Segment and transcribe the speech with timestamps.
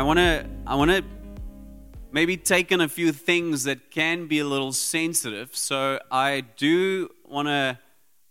[0.00, 1.04] I want to I want to
[2.10, 5.54] maybe take in a few things that can be a little sensitive.
[5.54, 7.78] So I do want to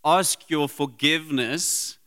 [0.04, 2.00] ask your forgiveness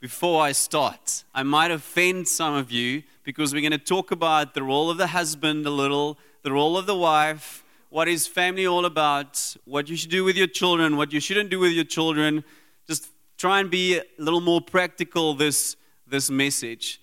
[0.00, 1.24] before I start.
[1.34, 4.96] I might offend some of you because we're going to talk about the role of
[4.96, 9.90] the husband a little, the role of the wife, what is family all about, what
[9.90, 12.42] you should do with your children, what you shouldn't do with your children.
[12.88, 17.02] Just try and be a little more practical this this message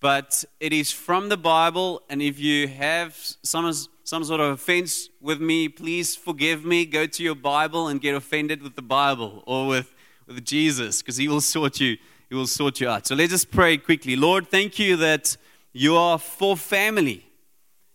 [0.00, 2.02] but it is from the Bible.
[2.08, 3.72] And if you have some,
[4.04, 6.84] some sort of offense with me, please forgive me.
[6.84, 9.94] Go to your Bible and get offended with the Bible or with,
[10.26, 11.96] with Jesus, because He will sort you.
[12.28, 13.06] He will sort you out.
[13.06, 14.16] So let's just pray quickly.
[14.16, 15.36] Lord, thank you that
[15.72, 17.26] you are for family,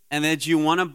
[0.10, 0.94] and that you want to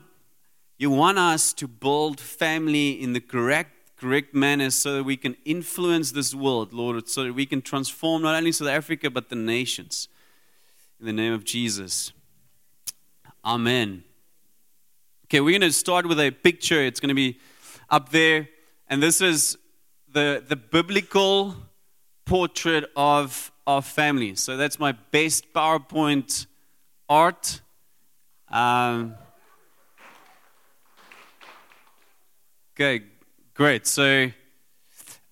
[0.79, 5.37] you want us to build family in the correct correct manner so that we can
[5.45, 9.37] influence this world, Lord, so that we can transform not only South Africa but the
[9.37, 10.09] nations.
[10.99, 12.13] In the name of Jesus.
[13.45, 14.03] Amen.
[15.27, 16.83] Okay, we're going to start with a picture.
[16.83, 17.39] It's going to be
[17.91, 18.49] up there.
[18.89, 19.59] And this is
[20.11, 21.55] the, the biblical
[22.25, 24.37] portrait of our family.
[24.37, 26.47] So that's my best PowerPoint
[27.11, 27.61] art.
[28.49, 29.17] Um,
[32.75, 33.05] okay,
[33.53, 33.87] great.
[33.87, 34.31] So,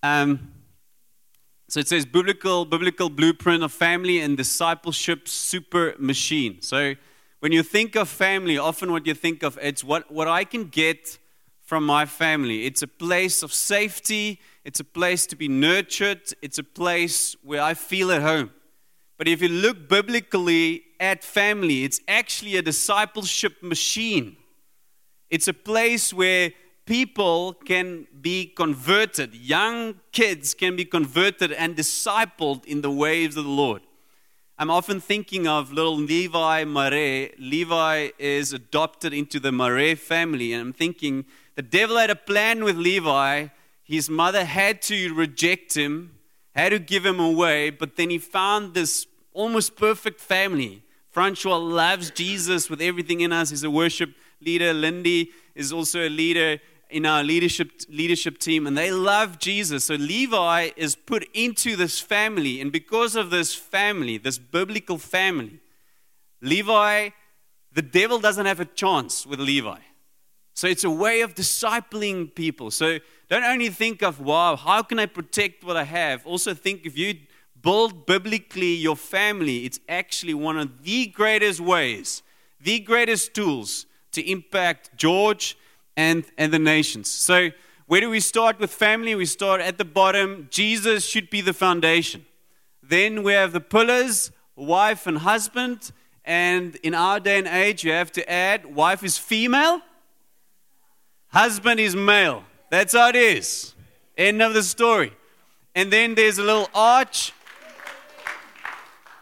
[0.02, 0.53] um,
[1.74, 6.62] so it says biblical, biblical blueprint of family and discipleship super machine.
[6.62, 6.94] So
[7.40, 10.66] when you think of family, often what you think of it's what, what I can
[10.66, 11.18] get
[11.64, 12.66] from my family.
[12.66, 17.60] It's a place of safety, it's a place to be nurtured, it's a place where
[17.60, 18.52] I feel at home.
[19.18, 24.36] But if you look biblically at family, it's actually a discipleship machine.
[25.28, 26.52] It's a place where
[26.84, 33.44] people can be converted, young kids can be converted and discipled in the ways of
[33.44, 33.82] the Lord.
[34.56, 37.30] I'm often thinking of little Levi Mare.
[37.38, 41.24] Levi is adopted into the Mare family, and I'm thinking
[41.56, 43.48] the devil had a plan with Levi.
[43.82, 46.14] His mother had to reject him,
[46.54, 50.82] had to give him away, but then he found this almost perfect family.
[51.10, 53.50] Francois loves Jesus with everything in us.
[53.50, 54.72] He's a worship leader.
[54.72, 59.84] Lindy is also a leader in our leadership, leadership team, and they love Jesus.
[59.84, 65.60] So Levi is put into this family, and because of this family, this biblical family,
[66.40, 67.10] Levi,
[67.72, 69.78] the devil doesn't have a chance with Levi.
[70.54, 72.70] So it's a way of discipling people.
[72.70, 76.24] So don't only think of, wow, how can I protect what I have?
[76.24, 77.16] Also think if you
[77.60, 82.22] build biblically your family, it's actually one of the greatest ways,
[82.60, 85.56] the greatest tools to impact George
[85.96, 87.08] and, and the nations.
[87.08, 87.50] So,
[87.86, 89.14] where do we start with family?
[89.14, 90.48] We start at the bottom.
[90.50, 92.24] Jesus should be the foundation.
[92.82, 95.92] Then we have the pillars, wife and husband.
[96.24, 99.82] And in our day and age, you have to add wife is female,
[101.28, 102.44] husband is male.
[102.70, 103.74] That's how it is.
[104.16, 105.12] End of the story.
[105.74, 107.32] And then there's a little arch.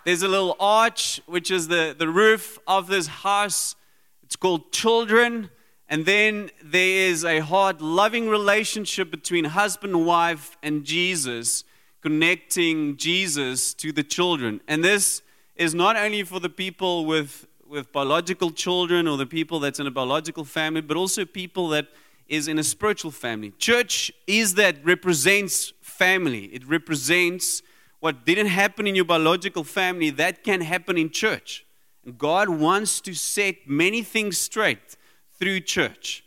[0.05, 3.75] There's a little arch, which is the, the roof of this house.
[4.23, 5.51] It's called children.
[5.93, 11.65] And then there is a hard, loving relationship between husband wife and Jesus,
[12.01, 14.63] connecting Jesus to the children.
[14.67, 15.21] And this
[15.55, 19.87] is not only for the people with, with biological children or the people that's in
[19.87, 21.89] a biological family, but also people that
[22.27, 23.53] is in a spiritual family.
[23.59, 26.47] Church is that represents family.
[26.55, 27.61] It represents
[28.01, 31.67] what didn't happen in your biological family, that can happen in church.
[32.07, 34.97] And God wants to set many things straight
[35.43, 36.23] through church.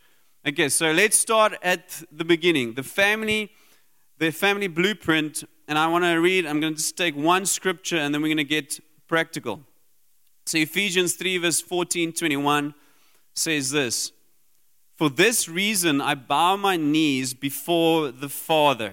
[0.46, 2.74] Okay, so let's start at the beginning.
[2.74, 3.50] The family,
[4.18, 7.96] the family blueprint, and I want to read, I'm going to just take one scripture
[7.96, 8.78] and then we're going to get
[9.08, 9.62] practical.
[10.46, 12.74] So Ephesians 3, verse 14, 21
[13.34, 14.12] says this
[14.98, 18.92] For this reason I bow my knees before the Father.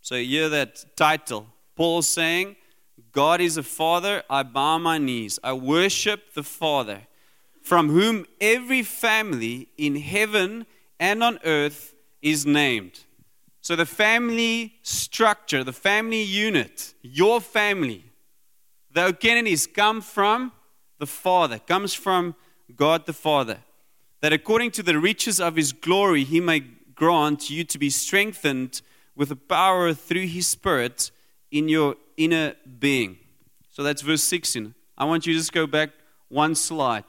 [0.00, 1.48] So hear that title.
[1.76, 2.56] Paul saying,
[3.12, 5.38] God is a father, I bow my knees.
[5.44, 7.02] I worship the Father
[7.70, 10.66] from whom every family in heaven
[10.98, 13.04] and on earth is named.
[13.60, 18.02] So, the family structure, the family unit, your family,
[18.92, 20.50] the O'Kennedys come from
[20.98, 22.34] the Father, comes from
[22.74, 23.58] God the Father.
[24.20, 26.64] That according to the riches of his glory, he may
[26.96, 28.82] grant you to be strengthened
[29.14, 31.12] with the power through his Spirit
[31.52, 33.18] in your inner being.
[33.70, 34.74] So that's verse 16.
[34.98, 35.90] I want you to just go back
[36.28, 37.04] one slide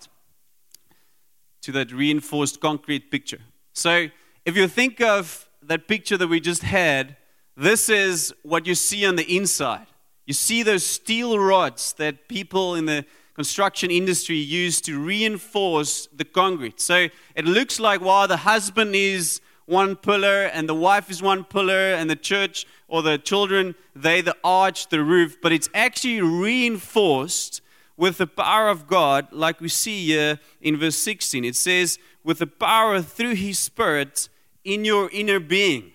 [1.61, 3.39] to that reinforced concrete picture.
[3.73, 4.07] So,
[4.45, 7.15] if you think of that picture that we just had,
[7.55, 9.87] this is what you see on the inside.
[10.25, 16.25] You see those steel rods that people in the construction industry used to reinforce the
[16.25, 16.79] concrete.
[16.81, 21.43] So it looks like while the husband is one pillar and the wife is one
[21.43, 26.21] pillar and the church or the children, they the arch, the roof, but it's actually
[26.21, 27.61] reinforced
[28.01, 31.45] with the power of God, like we see here in verse 16.
[31.45, 34.27] It says, with the power through his spirit
[34.63, 35.91] in your inner being.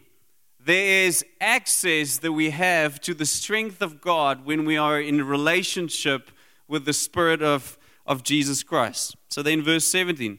[0.60, 5.26] There is access that we have to the strength of God when we are in
[5.26, 6.30] relationship
[6.68, 7.76] with the Spirit of,
[8.06, 9.16] of Jesus Christ.
[9.28, 10.38] So then, verse 17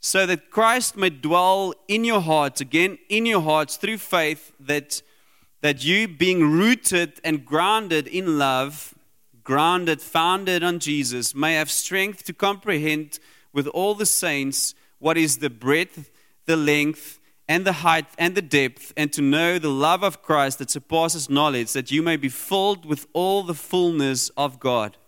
[0.00, 5.02] so that Christ may dwell in your hearts, again, in your hearts through faith, that,
[5.60, 8.94] that you, being rooted and grounded in love,
[9.48, 13.18] grounded, founded on Jesus, may have strength to comprehend
[13.50, 16.10] with all the saints what is the breadth,
[16.44, 17.18] the length,
[17.48, 21.30] and the height and the depth, and to know the love of Christ that surpasses
[21.30, 24.98] knowledge, that you may be filled with all the fullness of God.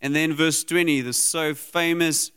[0.00, 2.30] And then verse 20, the so famous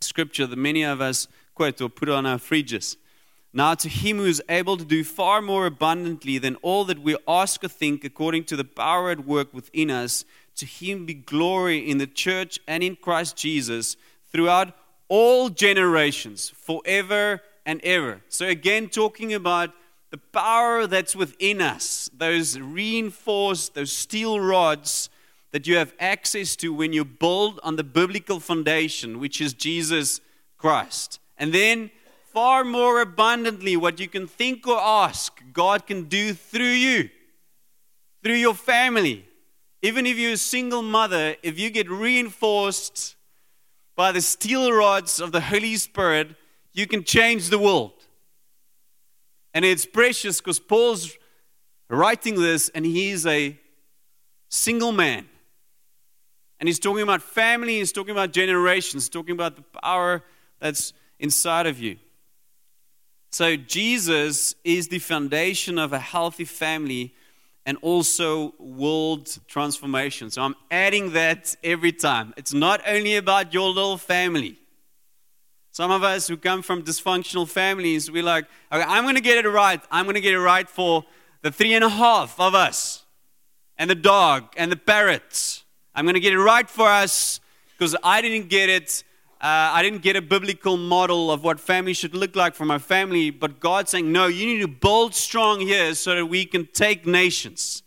[0.00, 2.96] scripture that many of us quote or put on our fridges.
[3.52, 7.16] Now, to him who is able to do far more abundantly than all that we
[7.26, 10.24] ask or think, according to the power at work within us,
[10.60, 13.96] to him be glory in the church and in Christ Jesus
[14.30, 14.74] throughout
[15.08, 18.20] all generations, forever and ever.
[18.28, 19.70] So, again, talking about
[20.10, 25.08] the power that's within us, those reinforced, those steel rods
[25.52, 30.20] that you have access to when you build on the biblical foundation, which is Jesus
[30.58, 31.18] Christ.
[31.38, 31.90] And then,
[32.32, 37.08] far more abundantly, what you can think or ask, God can do through you,
[38.22, 39.26] through your family.
[39.82, 43.16] Even if you're a single mother, if you get reinforced
[43.96, 46.36] by the steel rods of the Holy Spirit,
[46.72, 47.92] you can change the world.
[49.54, 51.16] And it's precious because Paul's
[51.88, 53.58] writing this and he's a
[54.48, 55.26] single man.
[56.58, 60.22] And he's talking about family, he's talking about generations, talking about the power
[60.60, 61.96] that's inside of you.
[63.32, 67.14] So, Jesus is the foundation of a healthy family
[67.70, 70.28] and also world transformation.
[70.30, 72.34] So, I'm adding that every time.
[72.36, 74.56] It's not only about your little family.
[75.70, 79.44] Some of us who come from dysfunctional families, we're like, okay, I'm going to get
[79.44, 79.80] it right.
[79.92, 81.04] I'm going to get it right for
[81.42, 83.04] the three and a half of us,
[83.78, 85.64] and the dog, and the parrots
[85.94, 87.40] I'm going to get it right for us
[87.76, 89.04] because I didn't get it.
[89.40, 92.78] Uh, I didn't get a biblical model of what family should look like for my
[92.78, 96.66] family, but God's saying, no, you need to build strong here so that we can
[96.66, 97.82] take nations,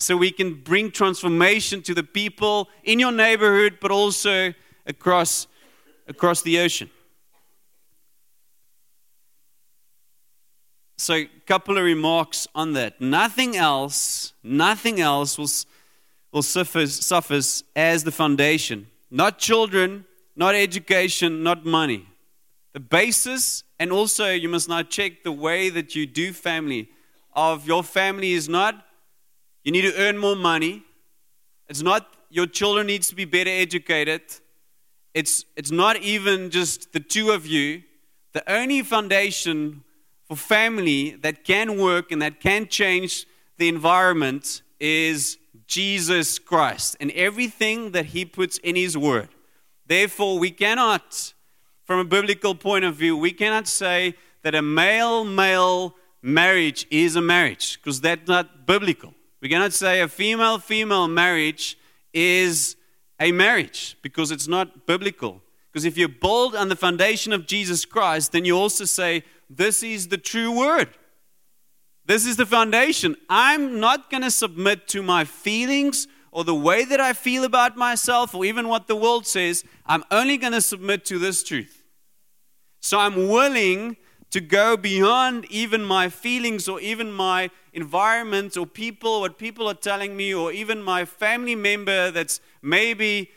[0.00, 4.52] so we can bring transformation to the people in your neighborhood, but also
[4.84, 5.46] across,
[6.08, 6.90] across the ocean.
[10.98, 13.00] So, a couple of remarks on that.
[13.00, 15.50] Nothing else, nothing else will
[16.36, 18.88] will suffers, suffers as the foundation.
[19.10, 20.04] Not children,
[20.36, 22.06] not education, not money.
[22.72, 26.90] The basis, and also you must now check the way that you do family
[27.34, 28.86] of your family is not
[29.66, 30.84] you need to earn more money.
[31.68, 34.22] It's not your children needs to be better educated.
[35.12, 37.82] It's, it's not even just the two of you.
[38.32, 39.82] The only foundation
[40.28, 43.26] for family that can work and that can change
[43.58, 49.30] the environment is Jesus Christ and everything that he puts in his word.
[49.86, 51.32] Therefore, we cannot,
[51.84, 57.16] from a biblical point of view, we cannot say that a male male marriage is
[57.16, 59.14] a marriage because that's not biblical.
[59.40, 61.78] We cannot say a female female marriage
[62.12, 62.76] is
[63.20, 65.42] a marriage because it's not biblical.
[65.70, 69.82] Because if you build on the foundation of Jesus Christ, then you also say, This
[69.82, 70.88] is the true word.
[72.06, 73.16] This is the foundation.
[73.28, 77.78] I'm not going to submit to my feelings or the way that I feel about
[77.78, 79.64] myself or even what the world says.
[79.86, 81.82] I'm only going to submit to this truth.
[82.82, 83.96] So I'm willing
[84.32, 89.72] to go beyond even my feelings or even my environment or people, what people are
[89.72, 93.30] telling me, or even my family member that's maybe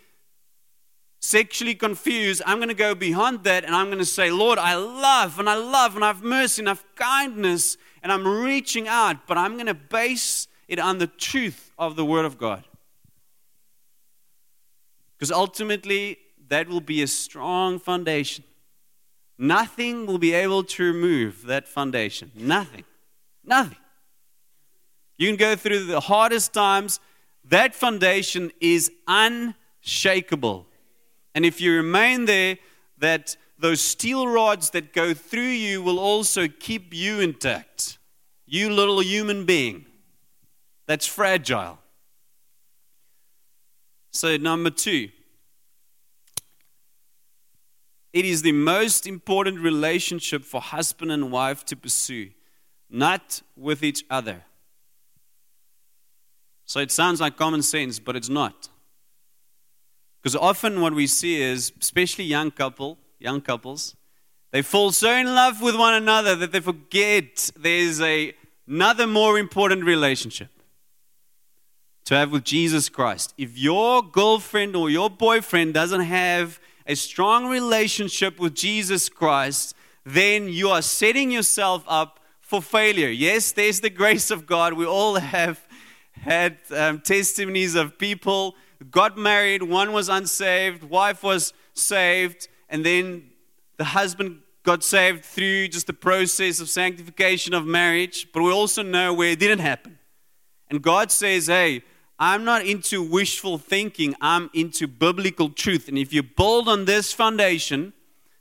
[1.22, 2.41] sexually confused.
[2.46, 5.50] I'm going to go beyond that and I'm going to say, Lord, I love and
[5.50, 9.38] I love and I have mercy and I have kindness and I'm reaching out, but
[9.38, 12.65] I'm going to base it on the truth of the Word of God.
[15.20, 18.46] Because ultimately, that will be a strong foundation.
[19.38, 22.32] Nothing will be able to remove that foundation.
[22.34, 22.86] Nothing.
[23.44, 23.78] Nothing.
[25.18, 27.02] You can go through the hardest times,
[27.44, 30.68] that foundation is unshakable.
[31.36, 32.58] And if you remain there,
[33.00, 37.98] that those steel rods that go through you will also keep you intact.
[38.46, 39.86] You little human being
[40.88, 41.79] that's fragile.
[44.12, 45.10] So, number two,
[48.12, 52.32] It is the most important relationship for husband and wife to pursue,
[52.89, 54.44] not with each other.
[56.66, 58.70] So it sounds like common sense, but it's not.
[60.22, 63.96] Because often what we see is, especially young couple, young couples,
[64.51, 68.34] they fall so in love with one another that they forget there's a,
[68.68, 70.50] another more important relationship
[72.10, 73.36] to have with Jesus Christ.
[73.38, 80.50] If your girlfriend or your boyfriend doesn't have a strong relationship with Jesus Christ, then
[80.50, 83.10] you are setting yourself up for failure.
[83.10, 84.74] Yes, there's the grace of God.
[84.74, 85.68] We all have
[86.13, 88.56] had um, testimonies of people
[88.89, 93.30] got married, one was unsaved, wife was saved, and then
[93.78, 98.30] the husband got saved through just the process of sanctification of marriage.
[98.34, 100.00] But we also know where it didn't happen.
[100.72, 101.84] And God says, hey,
[102.20, 105.88] I'm not into wishful thinking, I'm into biblical truth.
[105.88, 107.94] And if you build on this foundation,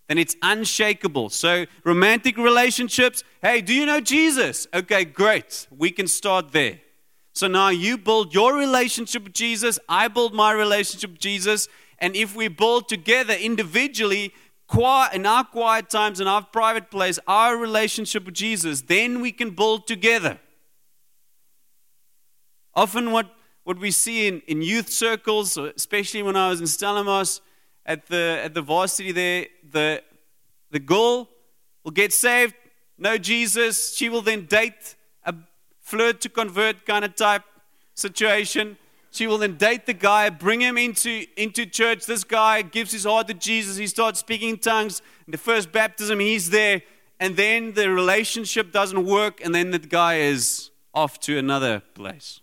[0.08, 1.30] then it's unshakable.
[1.30, 4.66] So, romantic relationships, hey, do you know Jesus?
[4.74, 5.68] Okay, great.
[5.70, 6.80] We can start there.
[7.38, 11.68] So now you build your relationship with Jesus, I build my relationship with Jesus,
[12.00, 14.34] and if we build together individually,
[14.66, 19.30] quiet, in our quiet times, in our private place, our relationship with Jesus, then we
[19.30, 20.40] can build together.
[22.74, 23.30] Often, what
[23.68, 27.40] what we see in, in youth circles, especially when I was in Stellenbosch
[27.84, 30.02] at the, at the varsity there, the,
[30.70, 31.28] the girl
[31.84, 32.54] will get saved,
[32.96, 33.94] know Jesus.
[33.94, 35.34] She will then date a
[35.82, 37.42] flirt to convert kind of type
[37.92, 38.78] situation.
[39.10, 42.06] She will then date the guy, bring him into, into church.
[42.06, 43.76] This guy gives his heart to Jesus.
[43.76, 45.02] He starts speaking in tongues.
[45.26, 46.80] In the first baptism, he's there.
[47.20, 49.42] And then the relationship doesn't work.
[49.44, 52.40] And then the guy is off to another place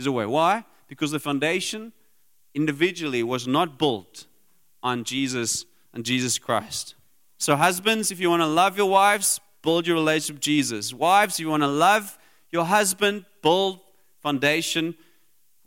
[0.00, 0.26] is away.
[0.26, 0.64] Why?
[0.88, 1.92] Because the foundation
[2.54, 4.26] individually was not built
[4.82, 6.94] on Jesus and Jesus Christ.
[7.38, 10.92] So, husbands, if you want to love your wives, build your relationship with Jesus.
[10.92, 12.18] Wives, if you want to love
[12.50, 13.80] your husband, build
[14.20, 14.94] foundation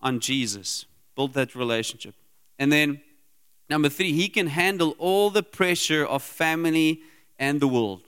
[0.01, 0.85] on Jesus.
[1.15, 2.15] Build that relationship.
[2.59, 3.01] And then,
[3.69, 7.01] number three, he can handle all the pressure of family
[7.39, 8.01] and the world.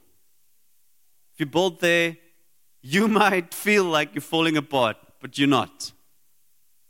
[1.34, 2.18] If you build there,
[2.82, 5.92] you might feel like you're falling apart, but you're not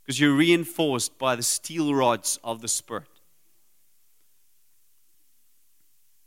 [0.06, 3.08] because you're reinforced by the steel rods of the Spirit.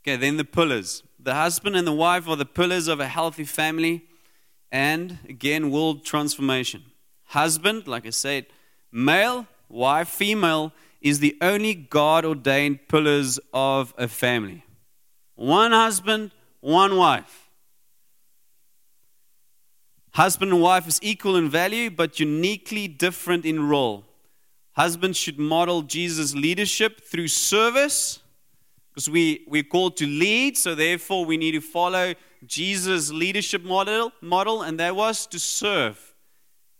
[0.01, 1.03] Okay, then the pillars.
[1.17, 4.03] The husband and the wife are the pillars of a healthy family
[4.71, 6.83] and, again, world transformation.
[7.25, 8.47] Husband, like I said,
[8.91, 14.65] male, wife, female, is the only God ordained pillars of a family.
[15.35, 17.48] One husband, one wife.
[20.19, 24.03] Husband and wife is equal in value, but uniquely different in role.
[24.73, 28.19] Husbands should model Jesus' leadership through service,
[28.89, 34.11] because we, we're called to lead, so therefore we need to follow Jesus' leadership model,
[34.19, 36.13] model, and that was to serve.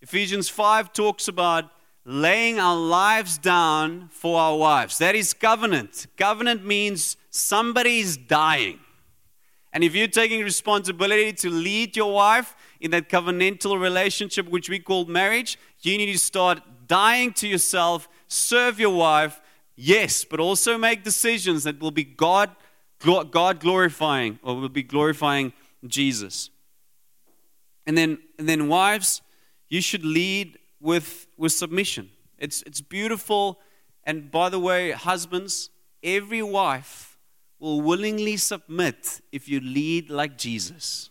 [0.02, 1.72] Ephesians 5 talks about
[2.04, 4.98] laying our lives down for our wives.
[4.98, 6.08] That is covenant.
[6.18, 8.82] Covenant means somebody's dying.
[9.72, 14.80] And if you're taking responsibility to lead your wife, in that covenantal relationship, which we
[14.80, 19.42] call marriage, you need to start dying to yourself, serve your wife,
[19.76, 22.50] yes, but also make decisions that will be God,
[23.00, 25.54] God glorifying or will be glorifying
[25.86, 26.50] Jesus.
[27.86, 29.22] And then, and then wives,
[29.68, 32.10] you should lead with, with submission.
[32.38, 33.60] It's, it's beautiful.
[34.06, 35.70] And by the way, husbands,
[36.02, 37.09] every wife
[37.60, 41.10] will willingly submit if you lead like Jesus.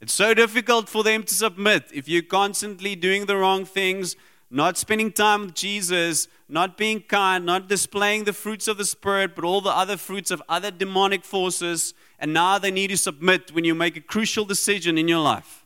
[0.00, 4.16] It's so difficult for them to submit if you're constantly doing the wrong things,
[4.50, 9.34] not spending time with Jesus, not being kind, not displaying the fruits of the Spirit,
[9.34, 11.94] but all the other fruits of other demonic forces.
[12.18, 15.64] And now they need to submit when you make a crucial decision in your life.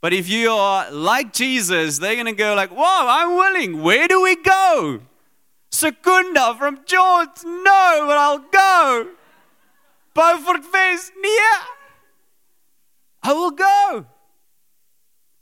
[0.00, 3.82] But if you are like Jesus, they're going to go like, "Wow, I'm willing.
[3.82, 5.02] Where do we go?"
[5.70, 7.44] Secunda from George.
[7.44, 9.08] No, but I'll go.
[10.14, 11.12] Beaufort West.
[11.22, 11.62] Yeah.
[13.22, 14.06] I will go.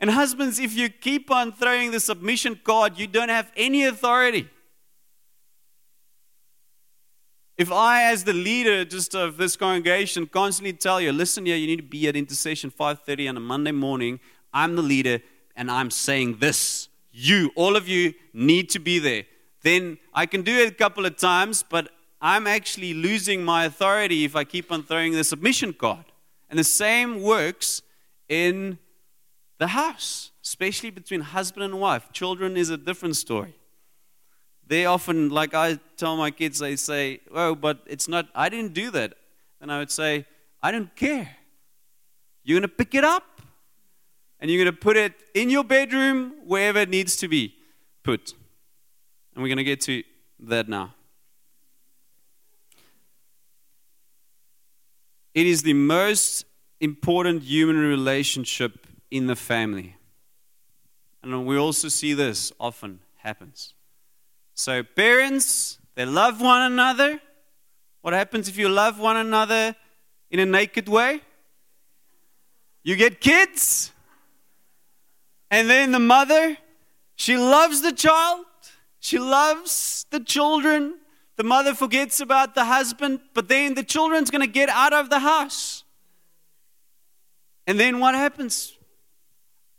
[0.01, 4.49] And husbands, if you keep on throwing the submission card, you don't have any authority.
[7.57, 11.67] If I, as the leader just of this congregation, constantly tell you, listen here, you
[11.67, 14.21] need to be at intercession 5:30 on a Monday morning.
[14.55, 15.21] I'm the leader,
[15.57, 16.89] and I'm saying this.
[17.11, 19.25] You, all of you, need to be there.
[19.63, 24.25] Then I can do it a couple of times, but I'm actually losing my authority
[24.25, 26.05] if I keep on throwing the submission card.
[26.51, 27.83] And the same works
[28.29, 28.79] in
[29.59, 32.13] the house, especially between husband and wife.
[32.13, 33.55] Children is a different story.
[34.67, 38.75] they often, like I tell my kids, they say, Oh, but it's not, I didn't
[38.75, 39.15] do that.
[39.61, 40.27] And I would say,
[40.63, 41.37] I don't care.
[42.45, 43.43] You're going to pick it up
[44.41, 47.55] and you're going to put it in your bedroom, wherever it needs to be
[48.03, 48.35] put.
[49.39, 50.03] And we're going to get to
[50.49, 50.95] that now.
[55.33, 56.45] It is the most
[56.81, 59.95] important human relationship in the family.
[61.23, 63.75] And we also see this often happens.
[64.55, 67.21] So, parents, they love one another.
[68.01, 69.77] What happens if you love one another
[70.33, 71.21] in a naked way?
[72.83, 73.93] You get kids.
[75.49, 76.57] And then the mother,
[77.15, 78.45] she loves the child,
[79.01, 80.99] she loves the children.
[81.37, 85.09] The mother forgets about the husband, but then the children's going to get out of
[85.09, 85.85] the house.
[87.67, 88.77] And then what happens?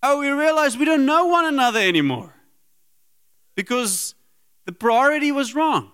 [0.01, 2.33] Oh, we realize we don't know one another anymore
[3.55, 4.15] because
[4.65, 5.91] the priority was wrong.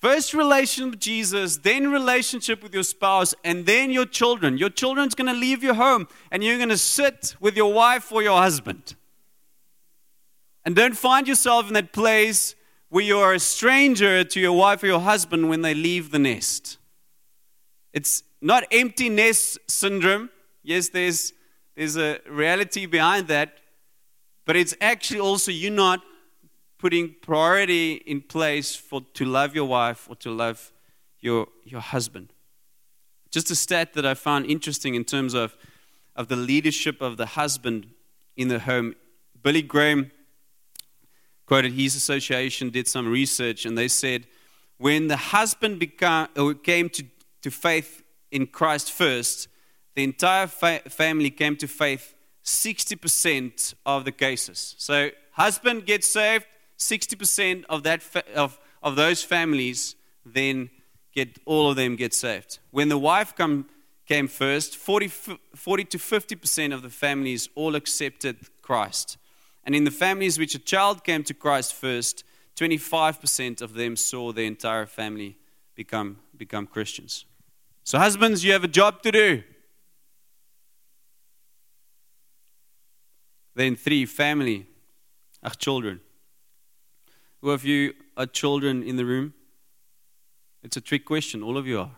[0.00, 4.58] First relation with Jesus, then relationship with your spouse, and then your children.
[4.58, 8.10] Your children's going to leave your home and you're going to sit with your wife
[8.10, 8.96] or your husband.
[10.64, 12.54] And don't find yourself in that place
[12.88, 16.78] where you're a stranger to your wife or your husband when they leave the nest.
[17.92, 20.30] It's not empty nest syndrome.
[20.62, 21.32] Yes, there's,
[21.74, 23.58] there's a reality behind that,
[24.44, 26.02] but it's actually also you not
[26.78, 30.72] putting priority in place for to love your wife or to love
[31.20, 32.32] your, your husband.
[33.30, 35.56] Just a stat that I found interesting in terms of,
[36.14, 37.86] of the leadership of the husband
[38.36, 38.96] in the home.
[39.42, 40.10] Billy Graham
[41.46, 44.26] quoted his association, did some research, and they said
[44.78, 47.04] when the husband became, uh, came to,
[47.42, 49.46] to faith in Christ first,
[49.94, 54.74] the entire fa- family came to faith 60% of the cases.
[54.78, 56.46] So, husband gets saved,
[56.78, 60.70] 60% of, that fa- of, of those families then
[61.14, 62.58] get all of them get saved.
[62.70, 63.66] When the wife come,
[64.06, 69.16] came first, 40, 40 to 50% of the families all accepted Christ.
[69.64, 72.24] And in the families which a child came to Christ first,
[72.56, 75.38] 25% of them saw their entire family
[75.74, 77.24] become, become Christians.
[77.84, 79.42] So, husbands, you have a job to do.
[83.54, 84.66] Then, three, family.
[85.42, 86.00] Ach, children.
[87.40, 89.34] Who of you are children in the room?
[90.62, 91.42] It's a trick question.
[91.42, 91.90] All of you are.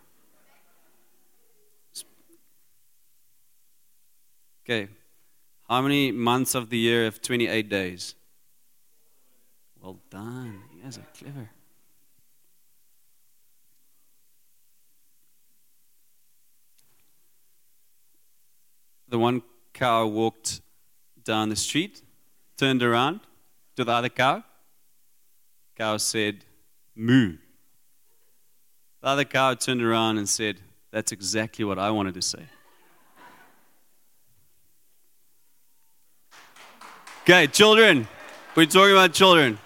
[4.64, 4.88] Okay.
[5.68, 8.14] How many months of the year have 28 days?
[9.80, 10.62] Well done.
[10.74, 11.50] You guys are clever.
[19.08, 20.60] The one cow walked
[21.22, 22.02] down the street,
[22.56, 23.20] turned around
[23.76, 24.44] to the other cow
[25.76, 26.44] cow said,
[26.94, 27.36] Moo.
[29.00, 32.44] The other cow turned around and said, That's exactly what I wanted to say.
[37.24, 38.06] Okay, children.
[38.54, 39.58] We're talking about children.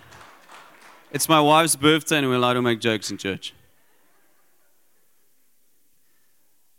[1.11, 3.53] It's my wife's birthday, and we're allowed to make jokes in church.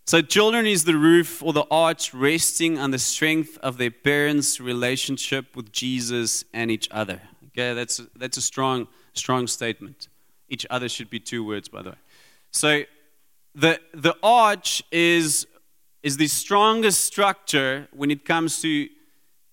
[0.07, 4.61] So, children is the roof or the arch resting on the strength of their parents'
[4.61, 7.21] relationship with Jesus and each other.
[7.47, 10.07] Okay, that's, that's a strong Strong statement.
[10.47, 11.95] Each other should be two words, by the way.
[12.51, 12.83] So
[13.53, 15.45] the, the arch is,
[16.03, 18.87] is the strongest structure when it comes to,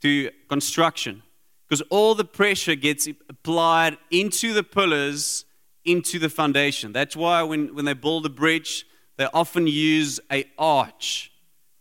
[0.06, 1.20] to construction
[1.66, 5.44] because all the pressure gets applied into the pillars,
[5.84, 6.92] into the foundation.
[6.92, 11.32] That's why when, when they build a bridge, they often use a arch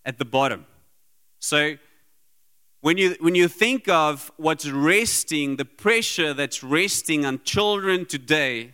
[0.03, 0.65] at the bottom.
[1.37, 1.75] So
[2.81, 8.73] when you, when you think of what's resting, the pressure that's resting on children today,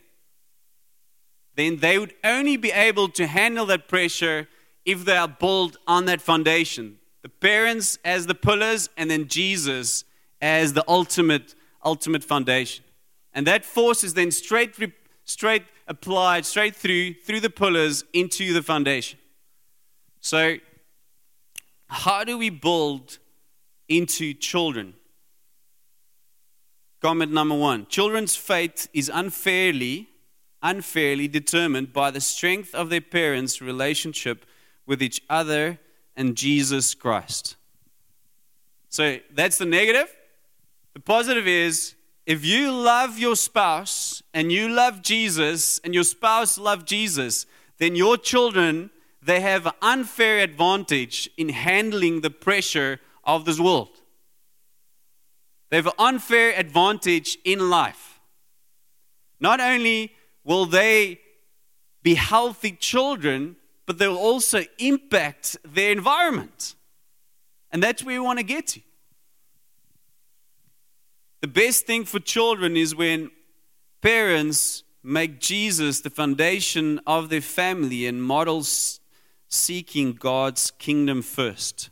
[1.56, 4.48] then they would only be able to handle that pressure
[4.86, 7.00] if they are built on that foundation.
[7.24, 10.04] The parents as the pillars, and then Jesus
[10.42, 11.56] as the ultimate,
[11.86, 12.84] ultimate foundation.
[13.34, 14.76] And that force is then straight,
[15.24, 19.20] straight applied, straight through, through the pillars into the foundation.
[20.20, 20.58] So,
[21.88, 23.20] how do we build
[23.92, 24.94] into children.
[27.02, 30.08] Comment number one Children's fate is unfairly,
[30.64, 34.46] unfairly determined by the strength of their parents' relationship
[34.88, 35.78] with each other
[36.16, 37.56] and Jesus Christ.
[38.90, 40.14] So that's the negative.
[40.94, 41.96] The positive is
[42.26, 47.46] if you love your spouse and you love Jesus and your spouse love Jesus,
[47.78, 48.90] then your children
[49.22, 54.02] they have unfair advantage in handling the pressure of this world.
[55.70, 58.20] They have an unfair advantage in life.
[59.40, 61.20] not only will they
[62.04, 66.76] be healthy children, but they'll also impact their environment.
[67.72, 68.82] And that's where we want to get to.
[71.42, 73.32] The best thing for children is when
[74.02, 79.00] parents make Jesus the foundation of their family and models
[79.48, 81.90] seeking God's kingdom first.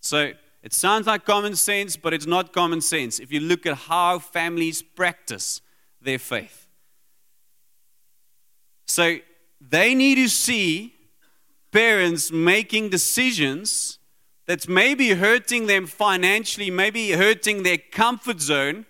[0.00, 3.76] So it sounds like common sense, but it's not common sense if you look at
[3.76, 5.60] how families practice
[6.00, 6.66] their faith.
[8.86, 9.16] So
[9.70, 10.94] they need to see
[11.70, 13.98] parents making decisions
[14.46, 18.86] that's maybe hurting them financially, maybe hurting their comfort zone,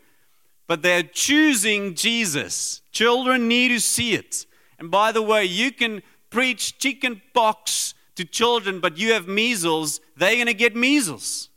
[0.66, 2.80] but they're choosing Jesus.
[2.90, 4.46] Children need to see it.
[4.78, 10.00] And by the way, you can preach chicken pox to children, but you have measles,
[10.16, 11.50] they're going to get measles.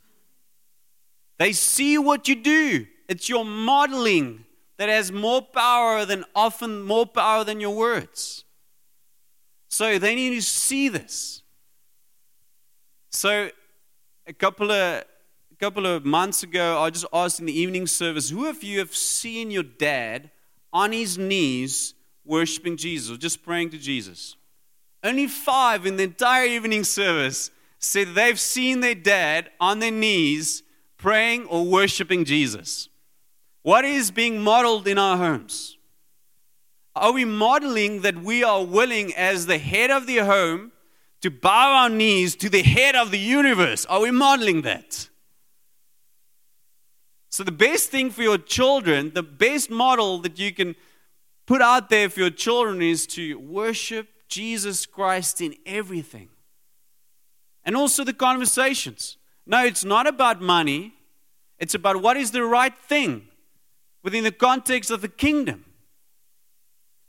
[1.38, 2.86] They see what you do.
[3.08, 4.44] It's your modeling
[4.78, 8.44] that has more power than often more power than your words.
[9.68, 11.42] So they need to see this.
[13.10, 13.50] So
[14.26, 15.04] a couple of
[15.56, 18.78] a couple of months ago, I just asked in the evening service, who of you
[18.78, 20.30] have seen your dad
[20.70, 21.94] on his knees
[22.26, 24.36] worshiping Jesus or just praying to Jesus?
[25.02, 30.62] Only five in the entire evening service said they've seen their dad on their knees
[30.98, 32.88] praying or worshiping Jesus.
[33.62, 35.75] What is being modeled in our homes?
[36.96, 40.72] Are we modeling that we are willing, as the head of the home,
[41.26, 43.84] to bow our knees to the head of the universe.
[43.86, 45.08] Are we modeling that?
[47.30, 50.74] So, the best thing for your children, the best model that you can
[51.44, 56.28] put out there for your children is to worship Jesus Christ in everything.
[57.64, 59.16] And also the conversations.
[59.44, 60.94] No, it's not about money,
[61.58, 63.28] it's about what is the right thing
[64.02, 65.65] within the context of the kingdom.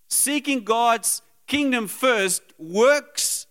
[0.07, 3.47] Seeking God's kingdom first works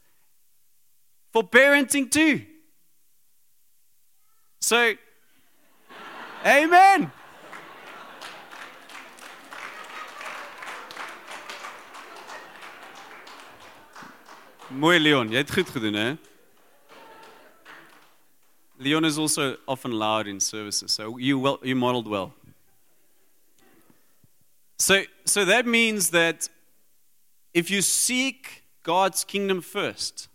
[1.33, 2.43] for parenting too.
[4.61, 4.95] So,
[6.45, 7.13] amen.
[14.69, 16.09] Mooi Leon, jy het goed gedoen hè.
[18.77, 22.35] Leon is also often loud in services, so you well, you modeled well.
[24.79, 26.49] So so that means that
[27.55, 30.29] if you seek God's kingdom first,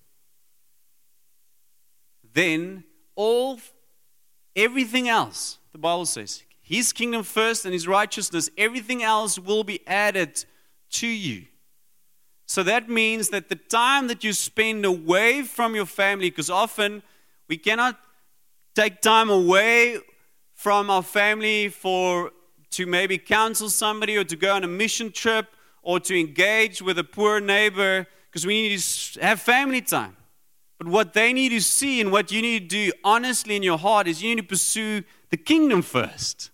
[2.33, 2.83] then
[3.15, 3.59] all
[4.55, 9.85] everything else, the Bible says, his kingdom first and his righteousness, everything else will be
[9.87, 10.45] added
[10.89, 11.45] to you.
[12.47, 17.03] So that means that the time that you spend away from your family, because often
[17.47, 17.97] we cannot
[18.75, 19.99] take time away
[20.53, 22.31] from our family for
[22.71, 25.47] to maybe counsel somebody or to go on a mission trip
[25.83, 30.15] or to engage with a poor neighbor because we need to have family time.
[30.77, 33.77] But what they need to see and what you need to do honestly in your
[33.77, 36.49] heart is you need to pursue the kingdom first.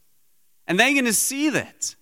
[0.67, 1.95] And they're going to see that.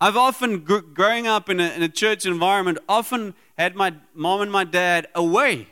[0.00, 4.52] I've often, growing up in a, in a church environment, often had my mom and
[4.52, 5.68] my dad away,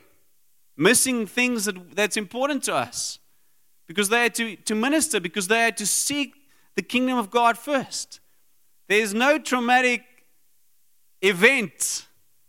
[0.76, 3.18] missing things that, that's important to us
[3.86, 6.34] because they had to, to minister, because they had to seek
[6.74, 8.20] the kingdom of God first.
[8.88, 10.02] There's no traumatic
[11.22, 12.06] event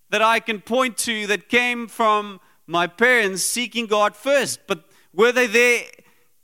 [0.10, 4.60] that I can point to that came from my parents seeking God first.
[4.68, 5.84] But were they there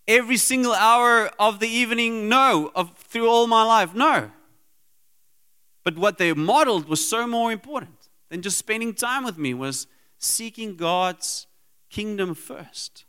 [0.08, 2.30] every single hour of the evening?
[2.30, 2.72] No.
[2.76, 3.94] Of, through all my life?
[3.94, 4.32] No.
[5.84, 9.88] But what they modeled was so more important than just spending time with me, was
[10.18, 11.48] seeking God's
[11.90, 13.06] kingdom first.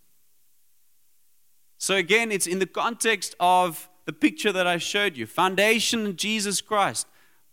[1.83, 6.17] So again, it's in the context of the picture that I showed you foundation, in
[6.17, 7.09] Jesus Christ,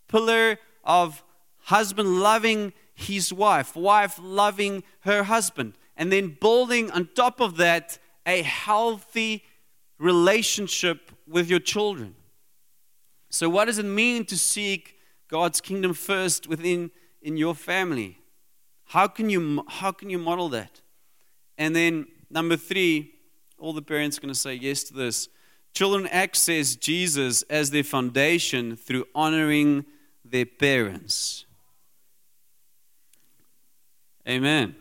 [0.06, 1.24] pillar of
[1.62, 7.98] husband loving his wife, wife loving her husband, and then building on top of that
[8.24, 9.42] a healthy
[9.98, 12.14] relationship with your children.
[13.30, 14.94] So, what does it mean to seek
[15.26, 18.20] God's kingdom first within in your family?
[18.84, 20.82] How can you how can you model that?
[21.58, 23.14] And then number three,
[23.60, 25.28] all the parents are going to say yes to this.
[25.74, 29.84] Children access Jesus as their foundation through honoring
[30.24, 31.44] their parents.
[34.28, 34.74] Amen.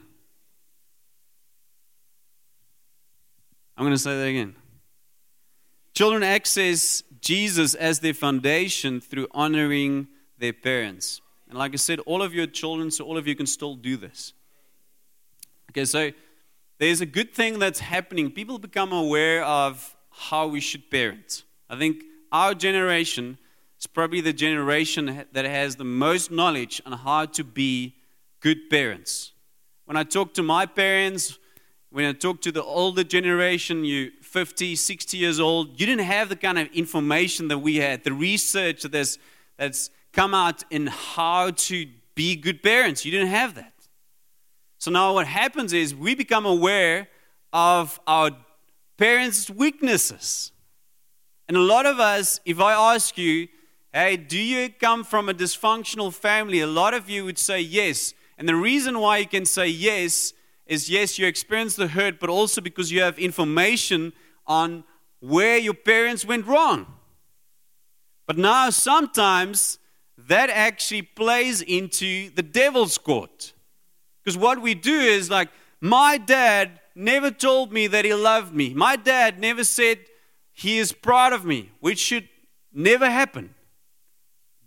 [3.78, 4.56] I'm going to say that again.
[5.94, 11.22] Children access Jesus as their foundation through honoring their parents.
[11.50, 13.98] And like I said, all of your children, so all of you can still do
[13.98, 14.34] this.
[15.72, 16.12] Okay, so
[16.80, 18.32] there's a good thing that's happening.
[18.32, 21.44] People become aware of how we should parent.
[21.70, 23.38] I think our generation
[23.78, 27.96] is probably the generation that has the most knowledge on how to be
[28.39, 29.34] good parents.
[29.86, 31.38] When I talk to my parents,
[31.92, 36.30] when I talk to the older generation, you 50, 60 years old, you didn't have
[36.30, 39.18] the kind of information that we had, the research that's,
[39.58, 43.04] that's come out in how to be good parents.
[43.04, 43.74] You didn't have that.
[44.80, 47.10] So now what happens is we become aware
[47.52, 48.32] of our
[48.98, 50.54] parents' weaknesses.
[51.50, 53.50] And a lot of us, if I ask you,
[53.94, 56.62] hey, do you come from a dysfunctional family?
[56.62, 58.13] A lot of you would say yes.
[58.38, 60.32] And the reason why you can say yes
[60.65, 64.13] is yes, you experience the hurt, but also because you have information
[64.48, 64.86] on
[65.20, 66.86] where your parents went wrong.
[68.28, 69.78] But now sometimes
[70.18, 73.54] that actually plays into the devil's court.
[74.30, 75.50] Because what we do is like,
[75.82, 78.76] my dad never told me that he loved me.
[78.76, 79.98] My dad never said
[80.52, 82.30] he is proud of me, which should
[82.72, 83.56] never happen.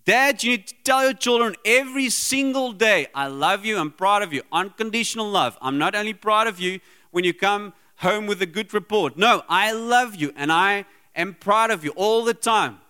[0.04, 4.24] Dad, you need to tell your children every single day, I love you, I'm proud
[4.24, 4.42] of you.
[4.50, 5.56] Unconditional love.
[5.62, 6.80] I'm not only proud of you
[7.12, 9.16] when you come home with a good report.
[9.16, 12.80] No, I love you and I am proud of you all the time.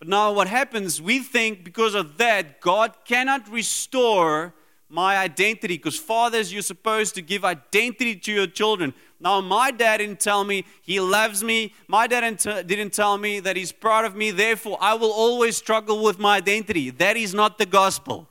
[0.00, 4.52] But now what happens, we think because of that, God cannot restore
[4.92, 8.92] my identity because fathers, you're supposed to give identity to your children.
[9.18, 11.72] Now, my dad didn't tell me he loves me.
[11.88, 14.30] My dad didn't tell me that he's proud of me.
[14.30, 16.90] Therefore, I will always struggle with my identity.
[16.90, 18.28] That is not the gospel.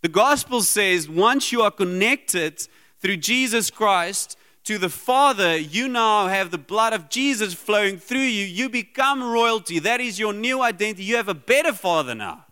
[0.00, 2.66] The gospel says once you are connected
[3.00, 8.20] through Jesus Christ to the Father, you now have the blood of Jesus flowing through
[8.20, 8.46] you.
[8.46, 9.80] You become royalty.
[9.80, 11.04] That is your new identity.
[11.04, 12.46] You have a better Father now.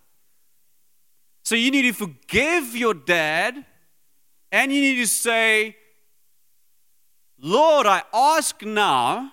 [1.47, 3.65] So you need to forgive your dad
[4.51, 5.77] and you need to say,
[7.41, 9.31] Lord, I ask now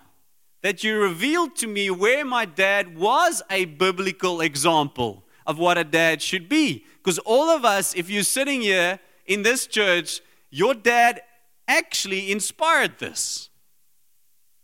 [0.62, 5.84] that you reveal to me where my dad was a biblical example of what a
[5.84, 6.86] dad should be.
[6.98, 10.22] Because all of us, if you're sitting here in this church,
[10.52, 11.20] your dad
[11.68, 13.50] actually inspired this.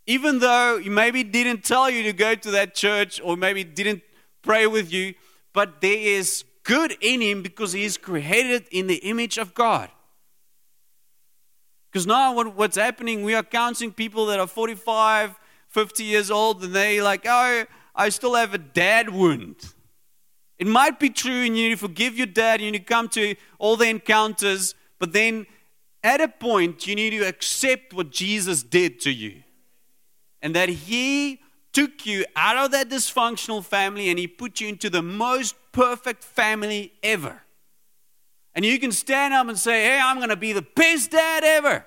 [0.06, 4.02] Even though he maybe didn't tell you to go to that church or maybe didn't
[4.40, 5.14] pray with you,
[5.52, 9.90] but there is good in him because he is created in the image of God.
[11.90, 15.34] Because now what, what's happening, we are counting people that are 45,
[15.66, 19.56] 50 years old, and they like, oh, I still have a dad wound.
[20.60, 23.88] It might be true, and you forgive your dad, and you come to all the
[23.88, 25.46] encounters, but then
[26.04, 29.42] at a point, you need to accept what Jesus did to you.
[30.40, 31.40] And that he
[31.80, 36.22] took you out of that dysfunctional family and he put you into the most perfect
[36.22, 37.40] family ever.
[38.54, 41.42] And you can stand up and say, Hey, I'm going to be the best dad
[41.42, 41.86] ever.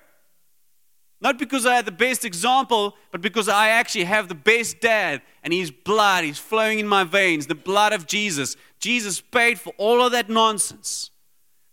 [1.22, 5.22] Not because I had the best example, but because I actually have the best dad
[5.44, 8.56] and his blood is flowing in my veins, the blood of Jesus.
[8.80, 11.12] Jesus paid for all of that nonsense,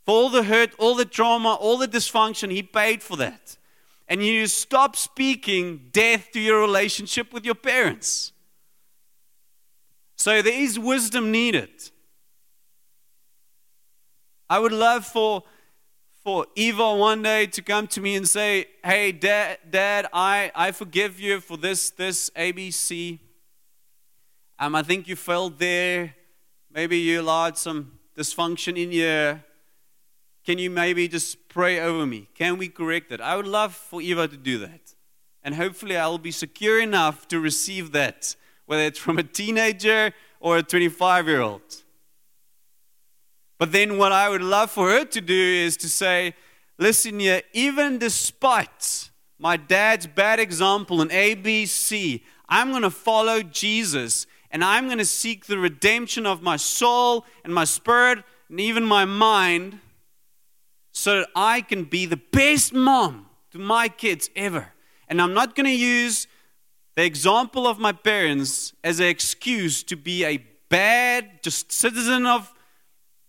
[0.04, 2.52] for all the hurt, all the trauma, all the dysfunction.
[2.52, 3.56] He paid for that.
[4.10, 8.32] And you stop speaking death to your relationship with your parents.
[10.16, 11.70] So there is wisdom needed.
[14.50, 15.44] I would love for,
[16.24, 20.72] for Eva one day to come to me and say, Hey, Dad, Dad I, I
[20.72, 23.20] forgive you for this, this ABC.
[24.58, 26.16] Um, I think you failed there.
[26.68, 29.44] Maybe you allowed some dysfunction in here.
[30.44, 32.28] Can you maybe just pray over me?
[32.34, 33.20] Can we correct it?
[33.20, 34.94] I would love for Eva to do that.
[35.42, 40.58] And hopefully, I'll be secure enough to receive that, whether it's from a teenager or
[40.58, 41.82] a 25 year old.
[43.58, 46.34] But then, what I would love for her to do is to say,
[46.78, 54.26] listen here, even despite my dad's bad example in ABC, I'm going to follow Jesus
[54.50, 58.84] and I'm going to seek the redemption of my soul and my spirit and even
[58.84, 59.78] my mind
[60.92, 64.72] so that I can be the best mom to my kids ever.
[65.08, 66.26] And I'm not going to use
[66.94, 72.52] the example of my parents as an excuse to be a bad, just citizen of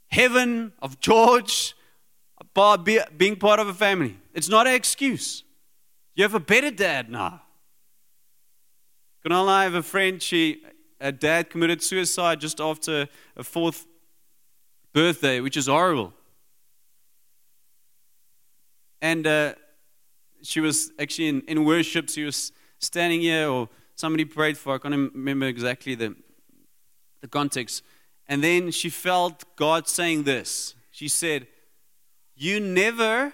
[0.10, 1.76] heaven, of George,
[3.17, 4.17] being part of a family.
[4.34, 5.43] It's not an excuse.
[6.15, 7.41] You have a better dad now.
[9.24, 10.63] Can I have a friend, she,
[11.00, 13.88] a dad committed suicide just after a fourth
[14.93, 16.13] birthday, which is horrible.
[19.01, 19.53] And uh,
[20.43, 24.75] she was actually in, in worship, she was standing here, or somebody prayed for her.
[24.75, 26.15] I can't remember exactly the,
[27.21, 27.83] the context.
[28.27, 30.75] And then she felt God saying this.
[30.91, 31.47] She said,
[32.35, 33.33] You never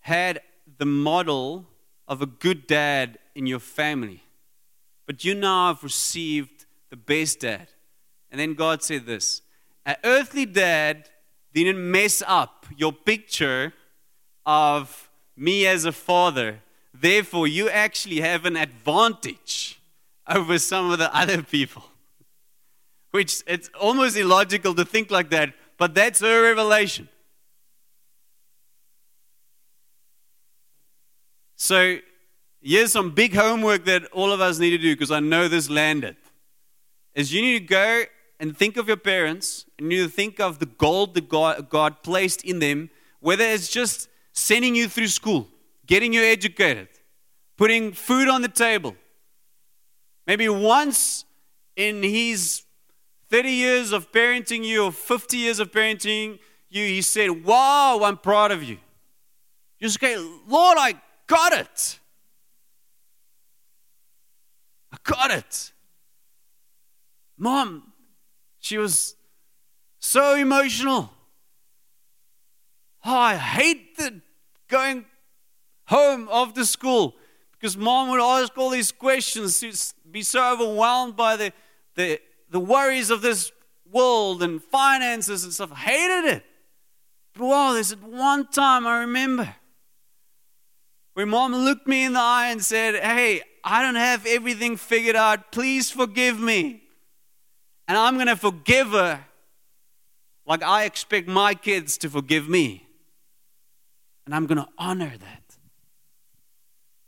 [0.00, 0.40] had
[0.78, 1.66] the model
[2.06, 4.22] of a good dad in your family,
[5.06, 7.68] but you now have received the best dad.
[8.30, 9.42] And then God said this
[9.84, 11.08] An earthly dad
[11.52, 13.72] didn't mess up your picture
[14.48, 16.60] of me as a father.
[16.94, 19.78] Therefore, you actually have an advantage
[20.26, 21.84] over some of the other people.
[23.10, 27.10] Which it's almost illogical to think like that, but that's her revelation.
[31.56, 31.98] So,
[32.62, 35.68] here's some big homework that all of us need to do because I know this
[35.68, 36.16] landed.
[37.14, 38.04] Is you need to go
[38.40, 41.68] and think of your parents, and you need to think of the gold that God,
[41.68, 44.08] God placed in them, whether it's just
[44.38, 45.48] sending you through school,
[45.84, 46.88] getting you educated,
[47.56, 48.94] putting food on the table.
[50.28, 51.24] Maybe once
[51.74, 52.62] in his
[53.30, 56.38] 30 years of parenting you or 50 years of parenting
[56.70, 58.78] you, he said, Wow, I'm proud of you.
[59.80, 60.94] You just go, Lord, I
[61.26, 61.98] got it.
[64.92, 65.72] I got it.
[67.36, 67.92] Mom,
[68.60, 69.16] she was
[69.98, 71.10] so emotional.
[73.04, 74.20] Oh, I hate the
[74.68, 75.04] going
[75.86, 77.16] home after school
[77.52, 79.74] because mom would ask all these questions, She'd
[80.10, 81.52] be so overwhelmed by the,
[81.96, 83.50] the, the worries of this
[83.90, 85.72] world and finances and stuff.
[85.72, 86.44] Hated it.
[87.34, 89.54] But wow, there's one time I remember
[91.14, 95.16] where mom looked me in the eye and said, Hey, I don't have everything figured
[95.16, 95.50] out.
[95.50, 96.82] Please forgive me.
[97.88, 99.24] And I'm going to forgive her
[100.46, 102.87] like I expect my kids to forgive me.
[104.28, 105.56] And I'm going to honor that.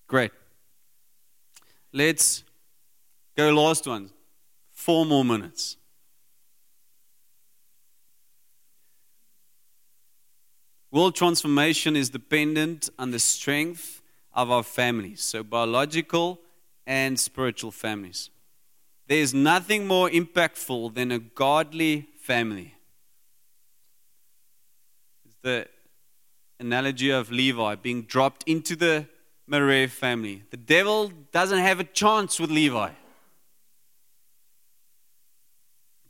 [0.06, 0.30] Great.
[1.92, 2.44] Let's
[3.36, 4.08] go last one.
[4.72, 5.76] Four more minutes.
[10.90, 14.00] World transformation is dependent on the strength
[14.32, 16.40] of our families, so biological
[16.86, 18.30] and spiritual families.
[19.08, 22.76] There is nothing more impactful than a godly family.
[25.26, 25.68] It's the
[26.60, 29.06] analogy of Levi being dropped into the
[29.46, 30.44] Merari family.
[30.50, 32.90] The devil doesn't have a chance with Levi.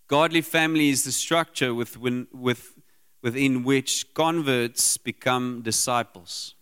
[0.09, 2.75] Godly family is the structure with, with,
[3.23, 6.57] within which converts become disciples.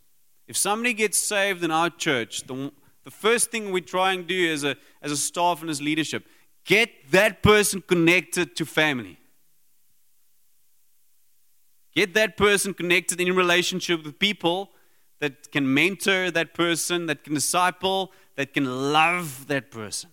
[0.46, 2.70] If somebody gets saved in our church, the,
[3.04, 6.26] the first thing we try and do as a, as a staff and as leadership,
[6.64, 9.18] get that person connected to family.
[11.98, 14.70] Get that person connected in relationship with people
[15.18, 20.08] that can mentor that person, that can disciple, that can love that person.